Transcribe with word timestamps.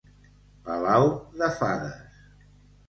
Palau 0.69 1.03
de 1.43 1.51
fades. 1.61 2.21